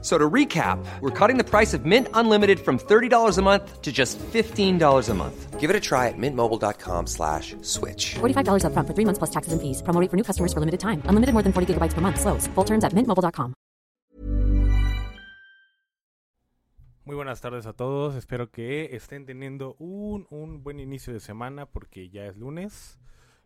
[0.00, 3.90] So to recap, we're cutting the price of Mint Unlimited from $30 a month to
[3.90, 5.58] just $15 a month.
[5.58, 8.14] Give it a try at mintmobile.com slash switch.
[8.20, 9.82] $45 upfront for three months plus taxes and fees.
[9.82, 11.02] Promo rate for new customers for limited time.
[11.10, 12.20] Unlimited more than 40 gigabytes per month.
[12.20, 12.46] Slows.
[12.54, 13.54] Full terms at mintmobile.com.
[17.04, 18.14] Muy buenas tardes a todos.
[18.16, 22.98] Espero que estén teniendo un, un buen inicio de semana porque ya es lunes.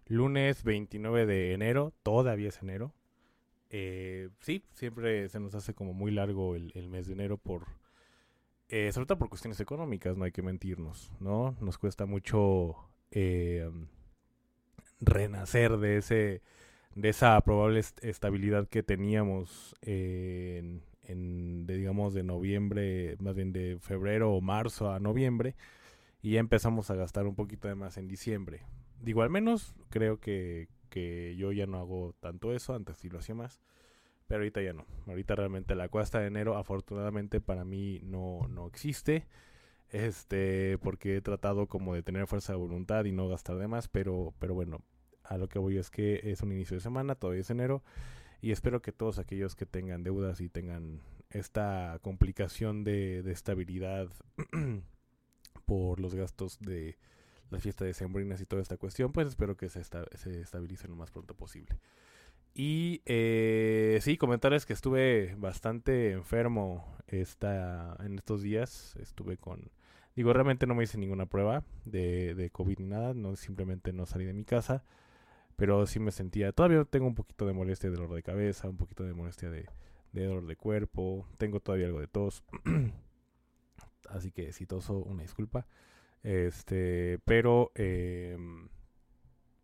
[0.06, 1.92] Lunes 29 de enero.
[2.02, 2.92] Todavía es enero.
[3.72, 7.66] Eh, sí, siempre se nos hace como muy largo el, mes de enero por...
[8.68, 11.56] Eh, sobre todo por cuestiones económicas, no hay que mentirnos, ¿no?
[11.60, 12.76] Nos cuesta mucho
[13.10, 13.68] eh,
[15.00, 16.42] renacer de ese
[16.94, 23.52] de esa probable est- estabilidad que teníamos en, en, de, digamos de noviembre, más bien
[23.52, 25.56] de febrero o marzo a noviembre
[26.22, 28.62] y ya empezamos a gastar un poquito de más en diciembre.
[29.02, 33.18] Digo, al menos creo que, que yo ya no hago tanto eso, antes sí lo
[33.18, 33.60] hacía más,
[34.26, 34.84] pero ahorita ya no.
[35.06, 39.26] Ahorita realmente la cuesta de enero afortunadamente para mí no, no existe.
[39.88, 43.88] Este, porque he tratado como de tener fuerza de voluntad y no gastar de más,
[43.88, 44.80] pero, pero bueno,
[45.22, 47.82] a lo que voy es que es un inicio de semana, todavía es enero,
[48.40, 54.08] y espero que todos aquellos que tengan deudas y tengan esta complicación de, de estabilidad
[55.66, 56.96] por los gastos de
[57.52, 60.90] las fiestas de sembrinas y toda esta cuestión, pues espero que se, esta- se estabilicen
[60.90, 61.78] lo más pronto posible.
[62.54, 68.94] Y eh, sí, comentarles que estuve bastante enfermo esta, en estos días.
[69.00, 69.70] Estuve con...
[70.16, 73.14] Digo, realmente no me hice ninguna prueba de, de COVID ni nada.
[73.14, 74.84] No, simplemente no salí de mi casa.
[75.56, 76.52] Pero sí me sentía...
[76.52, 79.66] Todavía tengo un poquito de molestia de dolor de cabeza, un poquito de molestia de,
[80.12, 81.26] de dolor de cuerpo.
[81.38, 82.44] Tengo todavía algo de tos.
[84.08, 85.66] Así que si toso, una disculpa.
[86.22, 87.72] Este, pero...
[87.74, 88.68] em,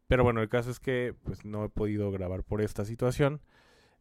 [0.06, 3.40] pero bueno, el caso es que pues no he podido grabar por esta situación.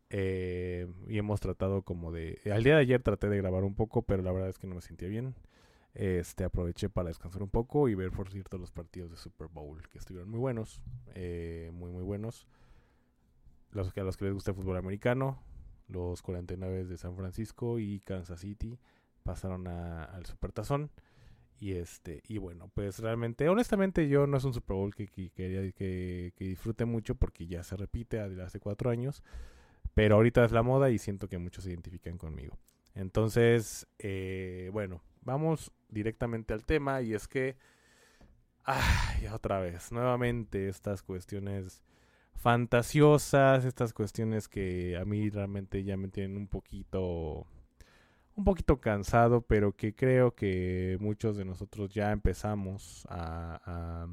[0.09, 2.39] eh, y hemos tratado como de...
[2.53, 4.75] Al día de ayer traté de grabar un poco, pero la verdad es que no
[4.75, 5.35] me sentía bien.
[5.93, 9.81] Este, aproveché para descansar un poco y ver, por cierto, los partidos de Super Bowl,
[9.89, 10.81] que estuvieron muy buenos.
[11.15, 12.47] eh, muy, muy buenos.
[13.71, 15.41] Los que a los que les gusta el fútbol americano,
[15.87, 18.79] los 49 de San Francisco y Kansas City
[19.23, 20.91] pasaron al Supertazón.
[21.59, 25.31] Y este, y bueno, pues realmente, honestamente, yo no es un Super Bowl que, que,
[25.33, 29.23] que, disfrute mucho porque ya se repite hace cuatro años.
[29.95, 32.57] Pero ahorita es la moda y siento que muchos se identifican conmigo.
[32.93, 37.57] Entonces, eh, bueno, vamos directamente al tema y es que,
[38.63, 41.83] ay, otra vez, nuevamente estas cuestiones
[42.35, 47.47] fantasiosas, estas cuestiones que a mí realmente ya me tienen un poquito
[48.37, 54.07] un poquito cansado, pero que creo que muchos de nosotros ya empezamos a,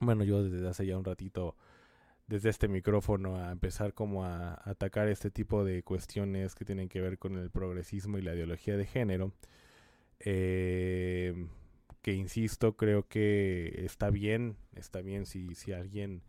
[0.00, 1.54] bueno, yo desde hace ya un ratito,
[2.26, 7.02] desde este micrófono, a empezar como a, atacar este tipo de cuestiones que tienen que
[7.02, 9.32] ver con el progresismo y la ideología de género.
[10.20, 11.46] Eh,
[12.02, 16.22] que insisto, creo que está bien, está bien si, si alguien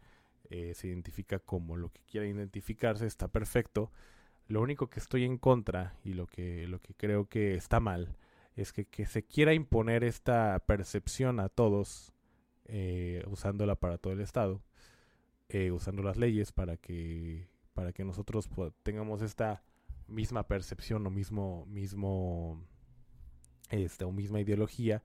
[0.49, 3.91] eh, se identifica como lo que quiera identificarse, está perfecto.
[4.51, 8.17] Lo único que estoy en contra y lo que, lo que creo que está mal
[8.57, 12.11] es que, que se quiera imponer esta percepción a todos,
[12.65, 14.61] eh, usándola para todo el Estado,
[15.47, 18.49] eh, usando las leyes para que, para que nosotros
[18.83, 19.63] tengamos esta
[20.07, 22.61] misma percepción o mismo, mismo,
[23.69, 25.01] este, o misma ideología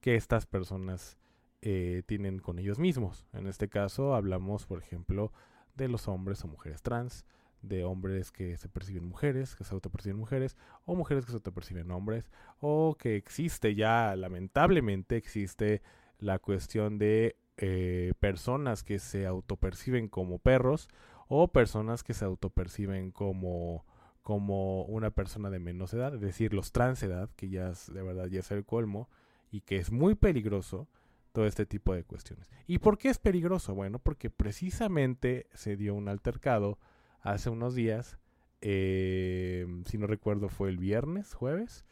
[0.00, 1.18] que estas personas
[1.60, 3.26] eh, tienen con ellos mismos.
[3.34, 5.34] En este caso hablamos, por ejemplo,
[5.74, 7.26] de los hombres o mujeres trans,
[7.62, 11.90] de hombres que se perciben mujeres, que se autoperciben mujeres, o mujeres que se autoperciben
[11.90, 12.30] hombres,
[12.60, 15.82] o que existe ya, lamentablemente existe
[16.18, 20.88] la cuestión de eh, personas que se autoperciben como perros,
[21.28, 23.84] o personas que se autoperciben como
[24.26, 28.02] como una persona de menos edad, es decir, los trans edad, que ya es, de
[28.02, 29.08] verdad ya es el colmo,
[29.52, 30.88] y que es muy peligroso
[31.30, 32.50] todo este tipo de cuestiones.
[32.66, 33.72] ¿Y por qué es peligroso?
[33.72, 36.80] Bueno, porque precisamente se dio un altercado
[37.26, 38.18] hace unos días,
[38.60, 41.84] eh, si no recuerdo fue el viernes, jueves,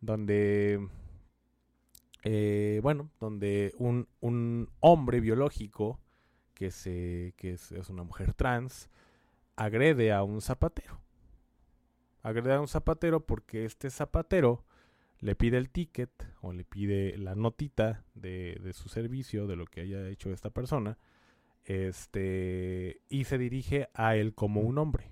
[0.00, 0.86] donde,
[2.24, 5.98] eh, bueno, donde un, un hombre biológico
[6.54, 8.90] que, se, que es, una mujer trans
[9.56, 11.00] agrede a un zapatero.
[12.22, 14.64] Agrede a un zapatero porque este zapatero
[15.20, 16.10] le pide el ticket
[16.42, 20.50] o le pide la notita de, de su servicio, de lo que haya hecho esta
[20.50, 20.98] persona,
[21.66, 25.10] este, y se dirige a él como un hombre.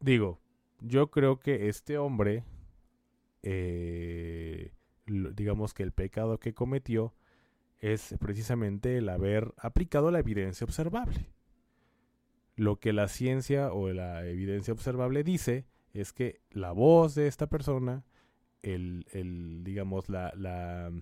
[0.00, 0.38] digo,
[0.80, 2.44] yo creo que este hombre,
[3.42, 4.72] eh,
[5.06, 7.14] digamos que el pecado que cometió
[7.80, 11.30] es precisamente el haber aplicado la evidencia observable.
[12.56, 17.48] Lo que la ciencia o la evidencia observable dice es que la voz de esta
[17.48, 18.04] persona,
[18.62, 20.92] el, el, digamos, la, la,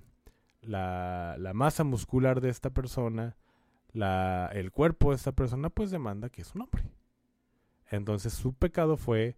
[0.62, 3.37] la, la masa muscular de esta persona,
[3.93, 6.85] la, el cuerpo de esta persona, pues demanda que es un hombre.
[7.91, 9.37] Entonces su pecado fue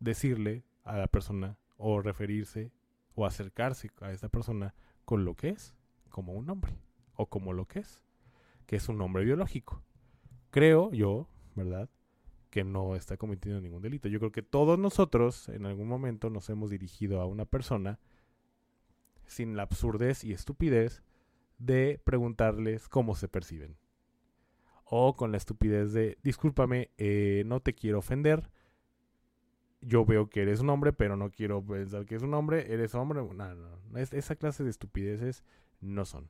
[0.00, 2.72] decirle a la persona o referirse
[3.14, 4.74] o acercarse a esta persona
[5.04, 5.74] con lo que es,
[6.08, 6.78] como un hombre,
[7.14, 8.04] o como lo que es,
[8.66, 9.82] que es un hombre biológico.
[10.50, 11.90] Creo yo, ¿verdad?
[12.50, 14.08] Que no está cometiendo ningún delito.
[14.08, 17.98] Yo creo que todos nosotros en algún momento nos hemos dirigido a una persona
[19.28, 21.02] sin la absurdez y estupidez
[21.58, 23.76] de preguntarles cómo se perciben.
[24.84, 28.50] O con la estupidez de, discúlpame, eh, no te quiero ofender.
[29.80, 32.72] Yo veo que eres un hombre, pero no quiero pensar que es un hombre.
[32.72, 33.20] Eres hombre.
[33.22, 33.98] No, no, no.
[33.98, 35.44] Es- esa clase de estupideces
[35.80, 36.28] no son.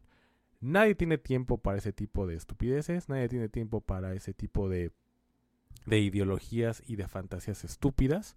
[0.61, 3.09] Nadie tiene tiempo para ese tipo de estupideces.
[3.09, 4.93] Nadie tiene tiempo para ese tipo de,
[5.87, 8.37] de ideologías y de fantasías estúpidas.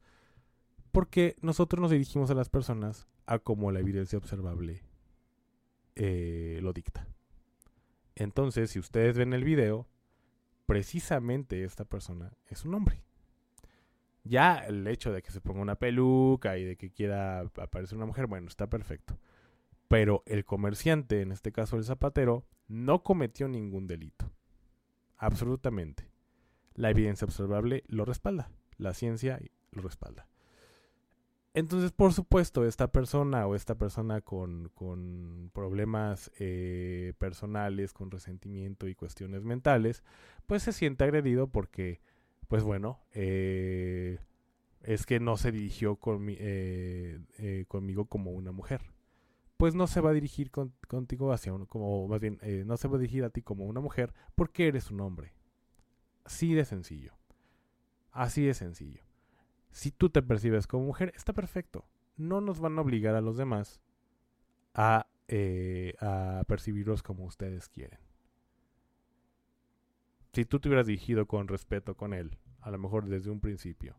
[0.92, 4.84] Porque nosotros nos dirigimos a las personas a como la evidencia observable
[5.96, 7.08] eh, lo dicta.
[8.16, 9.88] Entonces, si ustedes ven el video,
[10.66, 13.04] precisamente esta persona es un hombre.
[14.24, 18.06] Ya el hecho de que se ponga una peluca y de que quiera aparecer una
[18.06, 19.18] mujer, bueno, está perfecto.
[19.88, 24.30] Pero el comerciante, en este caso el zapatero, no cometió ningún delito.
[25.18, 26.12] Absolutamente.
[26.74, 28.52] La evidencia observable lo respalda.
[28.78, 29.40] La ciencia
[29.72, 30.28] lo respalda.
[31.54, 34.72] Entonces, por supuesto, esta persona o esta persona con,
[35.54, 40.04] problemas eh, personales, con resentimiento y cuestiones mentales,
[40.48, 42.00] pues se siente agredido porque,
[42.48, 44.20] pues bueno, eh,
[44.82, 46.00] es que no se dirigió
[46.30, 48.82] eh, conmigo como una mujer.
[49.58, 52.88] Pues no se va a dirigir con- contigo hacia un, como, más bien, no se
[52.88, 55.34] va a dirigir a ti como una mujer porque eres un hombre.
[56.26, 57.14] Así de sencillo.
[58.12, 59.04] Así de sencillo.
[59.72, 61.86] Si tú te percibes como mujer, está perfecto.
[62.18, 63.82] No nos van a obligar a los demás
[64.74, 68.00] a, eh, a percibirlos como ustedes quieren.
[70.34, 73.98] Si tú te hubieras dirigido con respeto con él, a lo mejor desde un principio,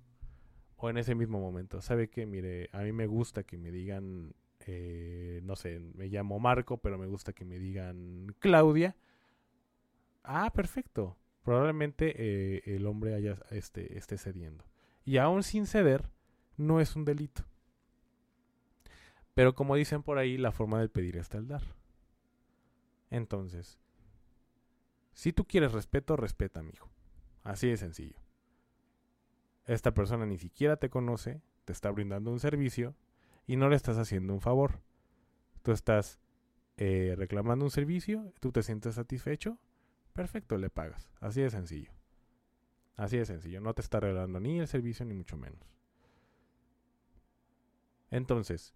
[0.77, 2.27] o en ese mismo momento, ¿sabe qué?
[2.27, 4.35] Mire, a mí me gusta que me digan,
[4.67, 8.97] eh, no sé, me llamo Marco, pero me gusta que me digan Claudia.
[10.23, 11.17] Ah, perfecto.
[11.43, 14.65] Probablemente eh, el hombre haya, este, esté cediendo.
[15.05, 16.11] Y aún sin ceder,
[16.57, 17.45] no es un delito.
[19.35, 21.63] Pero como dicen por ahí, la forma del pedir está el dar.
[23.11, 23.79] Entonces,
[25.13, 26.91] si tú quieres respeto, respeta, amigo.
[27.43, 28.17] Así de sencillo.
[29.67, 32.95] Esta persona ni siquiera te conoce, te está brindando un servicio
[33.47, 34.81] y no le estás haciendo un favor.
[35.63, 36.19] Tú estás
[36.77, 39.59] eh, reclamando un servicio, tú te sientes satisfecho,
[40.13, 41.11] perfecto, le pagas.
[41.21, 41.93] Así de sencillo.
[42.97, 43.61] Así de sencillo.
[43.61, 45.61] No te está regalando ni el servicio ni mucho menos.
[48.11, 48.75] Entonces,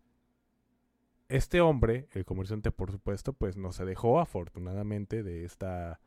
[1.29, 6.01] este hombre, el comerciante, por supuesto, pues no se dejó afortunadamente de esta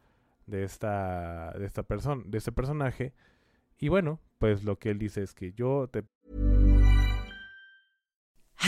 [0.47, 3.13] de esta de esta persona, de este personaje
[3.77, 6.03] y bueno, pues lo que él dice es que yo te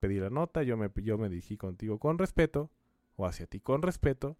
[0.00, 2.70] Pedí la nota, yo me, yo me dirigí contigo con respeto,
[3.16, 4.36] o hacia ti con respeto,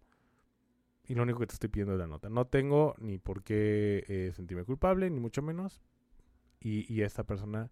[1.03, 2.29] y lo único que te estoy pidiendo es la nota.
[2.29, 5.81] No tengo ni por qué eh, sentirme culpable, ni mucho menos.
[6.59, 7.71] Y, y esta persona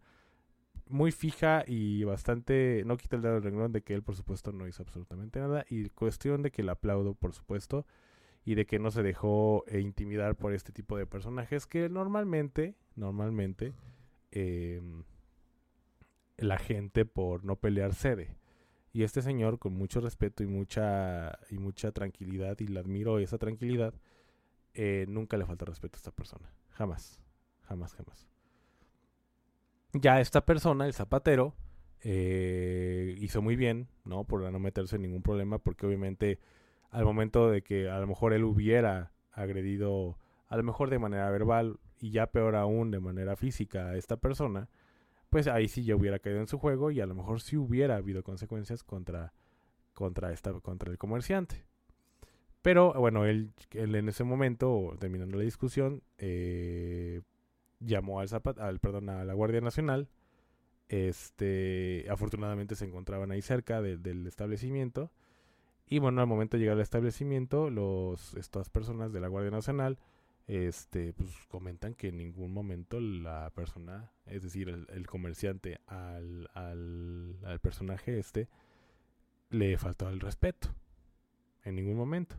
[0.88, 4.52] muy fija y bastante, no quita el dedo del renglón de que él por supuesto
[4.52, 7.86] no hizo absolutamente nada y cuestión de que le aplaudo por supuesto
[8.46, 12.76] y de que no se dejó eh, intimidar por este tipo de personajes que normalmente,
[12.96, 13.74] normalmente
[14.32, 15.04] em,
[16.38, 18.38] la gente por no pelear cede.
[18.94, 23.38] Y este señor con mucho respeto y mucha y mucha tranquilidad y le admiro esa
[23.38, 23.94] tranquilidad,
[24.74, 27.22] eh, nunca le falta respeto a esta persona, jamás,
[27.64, 28.28] jamás, jamás
[30.02, 31.54] ya esta persona, el zapatero,
[32.02, 34.26] eh, hizo muy bien, ¿no?
[34.26, 36.40] Por no meterse en ningún problema, porque obviamente
[36.92, 41.30] al momento de que a lo mejor él hubiera agredido, a lo mejor de manera
[41.30, 44.70] verbal y ya peor aún de manera física a esta persona,
[45.30, 47.98] pues ahí sí ya hubiera caído en su juego y a lo mejor sí hubiera
[47.98, 49.34] habido consecuencias contra,
[49.94, 51.66] contra, esta, contra el comerciante.
[52.62, 57.22] Pero bueno, él, en ese momento, terminando la discusión, eh,
[57.80, 58.28] llamó al,
[58.58, 60.10] al perdón, a la Guardia Nacional.
[60.88, 65.12] Este, afortunadamente se encontraban ahí cerca del establecimiento.
[65.88, 70.00] Y bueno, al momento de llegar al establecimiento, los, estas personas de la Guardia Nacional
[70.48, 77.60] este, pues, comentan que en ningún momento la persona, es decir, el, comerciante al, al,
[77.62, 78.48] personaje este,
[79.50, 80.70] le faltó el respeto.
[81.64, 82.36] En ningún momento.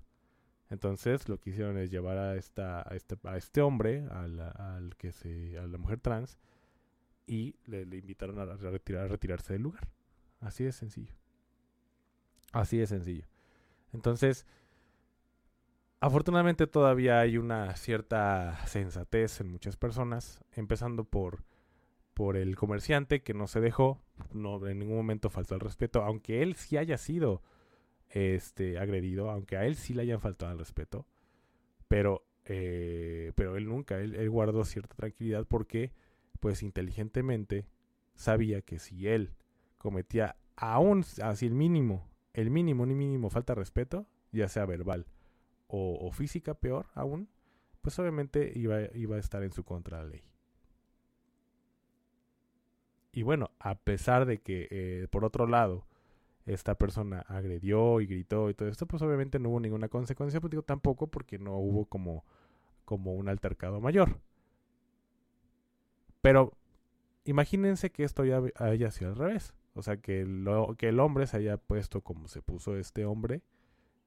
[0.70, 4.96] Entonces lo que hicieron es llevar a esta a este, a este hombre, al, al
[4.96, 6.38] que se a la mujer trans
[7.26, 9.88] y le, invitaron a, a retirarse del lugar.
[10.40, 11.12] Así de sencillo.
[12.52, 13.26] Así de sencillo.
[13.92, 14.46] Entonces,
[16.00, 21.44] afortunadamente todavía hay una cierta sensatez en muchas personas, empezando por
[22.16, 24.00] por el comerciante que no se dejó,
[24.32, 27.42] no en ningún momento faltó el respeto, aunque él sí haya sido
[28.08, 31.06] este, agredido, aunque a él sí le hayan faltado el respeto,
[31.88, 35.92] pero, eh, pero él nunca, él, guardó cierta tranquilidad porque,
[36.40, 37.66] pues inteligentemente,
[38.14, 39.34] sabía que si él
[39.76, 45.04] cometía aún así el mínimo, el mínimo ni mínimo falta de respeto, ya sea verbal
[45.68, 47.28] o, física, peor aún,
[47.82, 50.23] pues obviamente iba, iba a estar en su contra la ley.
[53.12, 55.87] Y bueno, a pesar de que, eh, por otro lado,
[56.44, 60.50] esta persona agredió y gritó y todo esto, pues obviamente no hubo ninguna consecuencia, pues
[60.50, 62.25] digo tampoco porque no hubo como,
[62.85, 64.20] como un altercado mayor.
[66.20, 66.52] Pero
[67.25, 69.54] imagínense que esto ya haya sido al revés.
[69.75, 73.42] O sea, que, lo, que el hombre se haya puesto como se puso este hombre,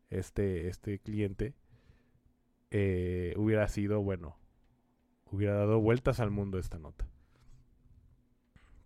[0.09, 1.53] este, este cliente,
[2.71, 4.37] eh, hubiera sido, bueno,
[5.31, 7.07] hubiera dado vueltas al mundo esta nota.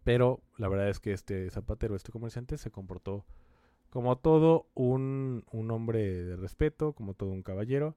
[0.04, 3.26] Pero la verdad es que este zapatero, este comerciante, se comportó
[3.90, 7.96] como todo un, un hombre de respeto, como todo un caballero,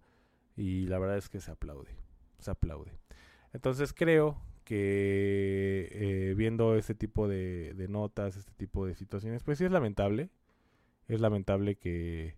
[0.54, 1.96] y la verdad es que se aplaude,
[2.38, 2.92] se aplaude.
[3.52, 9.58] Entonces creo que eh, viendo este tipo de, de, notas, este tipo de situaciones, pues
[9.58, 10.28] sí es lamentable,
[11.08, 12.36] es lamentable que,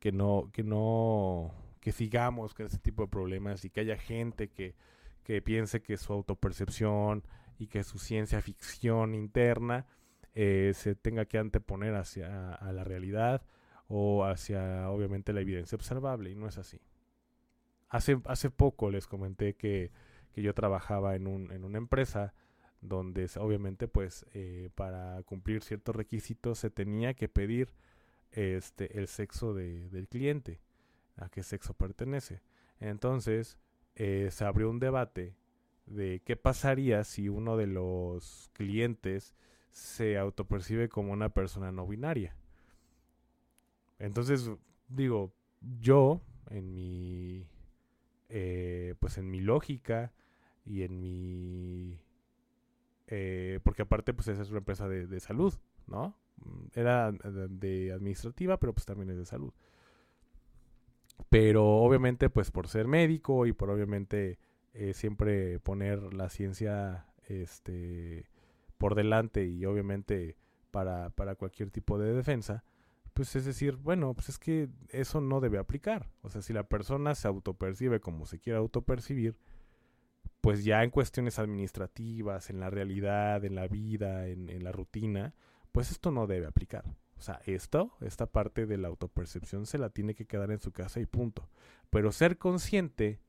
[0.00, 4.48] que no, que no, que sigamos con este tipo de problemas y que haya gente
[4.48, 4.74] que,
[5.22, 7.22] que piense que su autopercepción
[7.58, 9.86] y que su ciencia ficción interna
[10.34, 13.42] eh, se tenga que anteponer hacia a la realidad
[13.88, 16.80] o hacia obviamente la evidencia observable y no es así.
[17.88, 19.90] Hace, hace poco les comenté que,
[20.32, 22.32] que yo trabajaba en, un, en una empresa
[22.80, 27.74] donde obviamente pues eh, para cumplir ciertos requisitos se tenía que pedir
[28.32, 30.60] este el sexo de, del cliente,
[31.16, 32.42] a qué sexo pertenece.
[32.78, 33.58] Entonces
[33.96, 35.34] eh, se abrió un debate
[35.86, 39.34] de qué pasaría si uno de los clientes
[39.70, 42.36] se autopercibe como una persona no binaria.
[43.98, 44.50] Entonces,
[44.88, 45.32] digo,
[45.80, 47.46] yo, en mi,
[48.28, 50.12] eh, pues en mi lógica
[50.64, 52.00] y en mi,
[53.08, 55.54] eh, porque aparte, pues esa es una empresa de, salud,
[55.86, 56.16] ¿no?
[56.74, 59.52] Era de, administrativa, pero pues también es de salud.
[61.28, 64.38] Pero obviamente, pues por ser médico y por obviamente
[64.74, 68.28] eh, siempre poner la ciencia, este,
[68.78, 70.36] por delante y obviamente
[70.70, 72.64] para, para cualquier tipo de defensa,
[73.12, 76.08] pues es decir, bueno, pues es que eso no debe aplicar.
[76.22, 79.36] O sea, si la persona se autopercibe como se quiera autopercibir,
[80.40, 85.34] pues ya en cuestiones administrativas, en la realidad, en la vida, en, en la rutina,
[85.72, 86.84] pues esto no debe aplicar.
[87.18, 90.72] O sea, esto, esta parte de la autopercepción se la tiene que quedar en su
[90.72, 91.48] casa y punto.
[91.90, 93.20] Pero ser consciente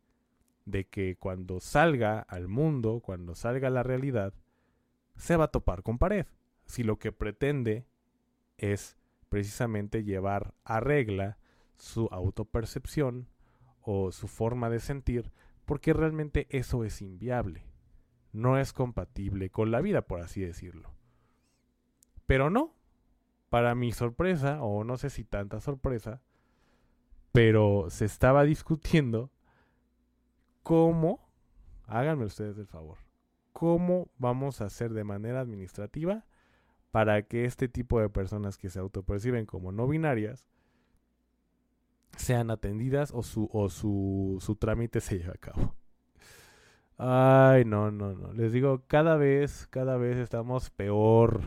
[0.65, 4.33] de que cuando salga al mundo, cuando salga a la realidad,
[5.17, 6.25] se va a topar con pared.
[6.65, 7.85] Si lo que pretende
[8.57, 11.37] es precisamente llevar a regla
[11.75, 13.27] su autopercepción
[13.81, 15.31] o su forma de sentir,
[15.65, 17.65] porque realmente eso es inviable.
[18.31, 20.93] No es compatible con la vida, por así decirlo.
[22.31, 22.73] Pero no.
[23.49, 26.21] Para mi sorpresa, o no sé si tanta sorpresa,
[27.33, 29.33] pero se estaba discutiendo
[30.63, 31.27] cómo,
[31.87, 32.99] háganme ustedes el favor,
[33.51, 36.25] cómo vamos a hacer de manera administrativa
[36.91, 40.47] para que este tipo de personas que se autoperciben como no binarias
[42.15, 45.75] sean atendidas o su, o su, su trámite se lleve a cabo.
[46.97, 48.31] Ay, no, no, no.
[48.31, 51.41] Les digo, cada vez, cada vez estamos peor.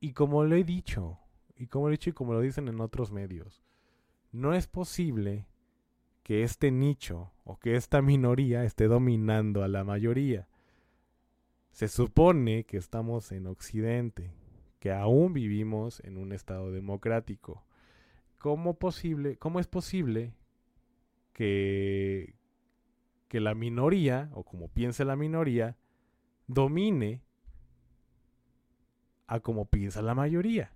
[0.00, 1.18] Y como lo he dicho,
[1.54, 3.62] y como lo he dicho y como lo dicen en otros medios,
[4.32, 5.46] no es posible
[6.22, 10.48] que este nicho o que esta minoría esté dominando a la mayoría.
[11.72, 14.32] Se supone que estamos en Occidente,
[14.78, 17.64] que aún vivimos en un estado democrático.
[18.38, 20.32] ¿Cómo, posible, cómo es posible
[21.34, 22.36] que,
[23.28, 25.76] que la minoría, o como piense la minoría,
[26.46, 27.22] domine
[29.30, 30.72] a como piensa la mayoría?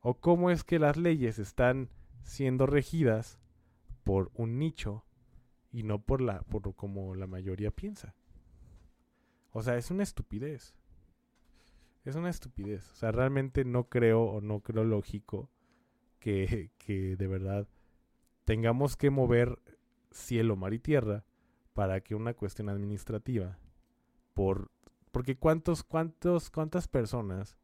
[0.00, 1.90] ¿O cómo es que las leyes están
[2.22, 3.38] siendo regidas
[4.02, 5.04] por un nicho
[5.70, 8.16] y no por la por como la mayoría piensa?
[9.52, 10.74] O sea, es una estupidez.
[12.04, 12.90] Es una estupidez.
[12.90, 15.48] O sea, realmente no creo o no creo lógico
[16.18, 17.68] que, que de verdad
[18.44, 19.60] tengamos que mover
[20.10, 21.24] cielo, mar y tierra
[21.74, 23.56] para que una cuestión administrativa
[24.34, 24.72] por
[25.12, 27.56] porque cuántos cuántos cuántas personas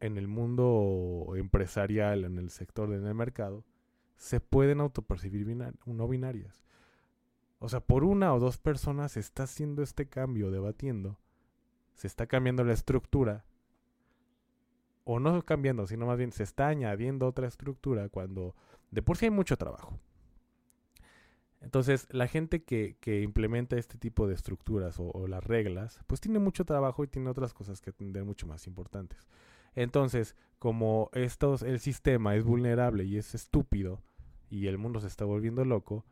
[0.00, 3.64] en el mundo empresarial, en el sector, en el mercado,
[4.16, 5.46] se pueden autopercibir
[5.86, 6.64] no binarias.
[7.58, 11.18] O sea, por una o dos personas se está haciendo este cambio, debatiendo,
[11.94, 13.44] se está cambiando la estructura,
[15.10, 18.54] o no cambiando, sino más bien se está añadiendo otra estructura cuando
[18.90, 19.98] de por sí hay mucho trabajo.
[21.60, 26.20] Entonces, la gente que, que implementa este tipo de estructuras o, o, las reglas, pues
[26.20, 29.26] tiene mucho trabajo y tiene otras cosas que atender mucho más importantes.
[29.78, 34.02] Entonces, como estos, el sistema es vulnerable y es estúpido
[34.50, 36.04] y el mundo se está volviendo loco,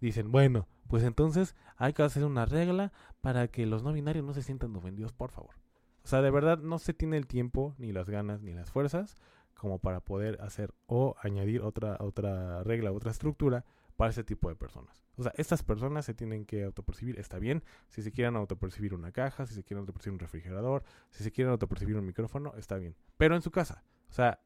[0.00, 4.32] dicen, bueno, pues entonces hay que hacer una regla para que los no binarios no
[4.32, 5.56] se sientan ofendidos, por favor.
[6.02, 9.14] O sea, de verdad no se tiene el tiempo, ni las ganas, ni las fuerzas
[9.54, 13.66] como para poder hacer o añadir otra, otra regla, otra estructura
[14.02, 15.00] para ese tipo de personas.
[15.14, 19.12] O sea, estas personas se tienen que autopercibir, está bien, si se quieren autopercibir una
[19.12, 22.96] caja, si se quieren autopercibir un refrigerador, si se quieren autopercibir un micrófono, está bien.
[23.16, 24.40] Pero en su casa, o sea,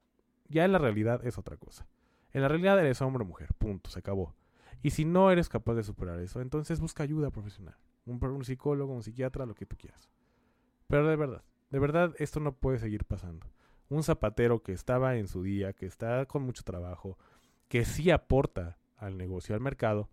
[0.47, 1.89] ya en la realidad es otra cosa.
[2.33, 4.35] En la realidad eres hombre o mujer, punto, se acabó.
[4.83, 7.79] Y si no eres capaz de superar eso, entonces busca ayuda profesional.
[8.05, 10.11] Un, un psicólogo, un psiquiatra, lo que tú quieras.
[10.87, 13.47] Pero de verdad, de verdad esto no puede seguir pasando.
[13.89, 17.17] Un zapatero que estaba en su día, que está con mucho trabajo,
[17.69, 20.09] que sí aporta al negocio, al mercado.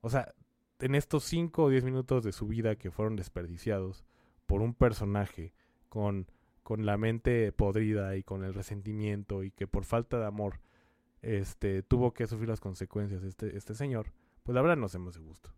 [0.00, 0.34] O sea,
[0.78, 4.04] en estos 5 o 10 minutos de su vida que fueron desperdiciados
[4.46, 5.52] por un personaje
[5.88, 6.26] con,
[6.62, 10.60] con la mente podrida y con el resentimiento y que por falta de amor
[11.22, 14.12] este, tuvo que sufrir las consecuencias este, este señor,
[14.42, 15.52] pues la verdad no se me hace justo.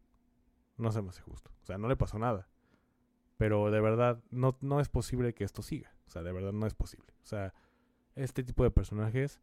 [0.76, 1.50] No se me hace justo.
[1.62, 2.48] O sea, no le pasó nada.
[3.37, 5.94] Pero de verdad no, no es posible que esto siga.
[6.06, 7.12] O sea, de verdad no es posible.
[7.22, 7.54] O sea,
[8.14, 9.40] este tipo de personajes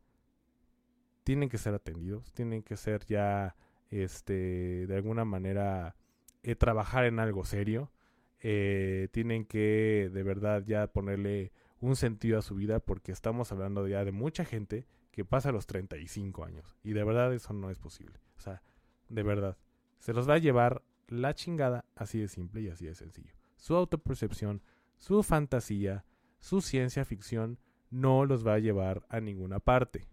[1.29, 3.55] tienen que ser atendidos, tienen que ser ya,
[3.91, 5.95] este, de alguna manera,
[6.41, 7.91] eh, trabajar en algo serio,
[8.39, 13.87] eh, tienen que de verdad ya ponerle un sentido a su vida porque estamos hablando
[13.87, 17.77] ya de mucha gente que pasa los 35 años y de verdad eso no es
[17.77, 18.19] posible.
[18.35, 18.63] O sea,
[19.07, 19.55] de verdad,
[19.99, 23.35] se los va a llevar la chingada así de simple y así de sencillo.
[23.55, 24.63] Su autopercepción,
[24.97, 26.05] su fantasía,
[26.39, 27.59] su ciencia ficción
[27.91, 30.07] no los va a llevar a ninguna parte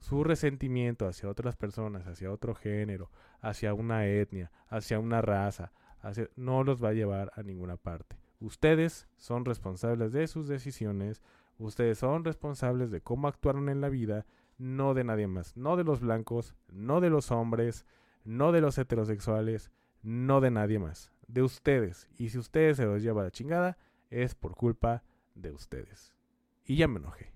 [0.00, 5.72] su resentimiento hacia otras personas, hacia otro género, hacia una etnia, hacia una raza,
[6.36, 8.16] no los va a llevar a ninguna parte.
[8.40, 11.22] Ustedes son responsables de sus decisiones,
[11.58, 14.26] ustedes son responsables de cómo actuaron en la vida,
[14.58, 17.86] no de nadie más, no de los blancos, no de los hombres,
[18.24, 19.70] no de los heterosexuales,
[20.02, 22.08] no de nadie más, de ustedes.
[22.16, 23.78] Y si ustedes se los lleva a la chingada,
[24.10, 25.02] es por culpa
[25.34, 26.14] de ustedes.
[26.64, 27.32] Y ya me enojé.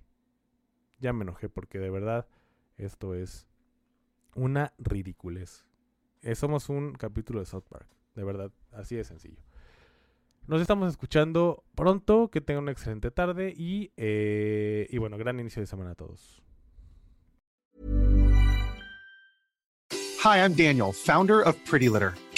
[0.99, 2.29] Ya me enojé porque de verdad
[2.85, 3.47] esto es
[4.35, 5.65] una ridiculez.
[6.23, 9.43] Eh, somos un capítulo de South Park, de verdad, así de sencillo.
[10.47, 12.29] Nos estamos escuchando pronto.
[12.29, 16.43] Que tengan una excelente tarde y, eh, y bueno, gran inicio de semana a todos.
[20.23, 22.15] Hi, I'm Daniel, founder of Pretty Litter.